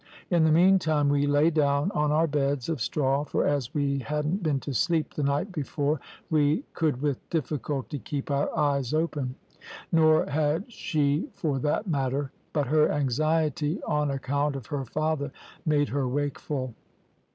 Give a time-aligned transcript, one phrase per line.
[0.31, 4.41] In the meantime we lay down on our beds of straw, for as we hadn't
[4.41, 5.99] been to sleep the night before
[6.31, 9.35] we could with difficulty keep our eyes open.
[9.91, 15.31] Nor had she for that matter; but her anxiety on account of her father
[15.67, 16.73] made her wakeful.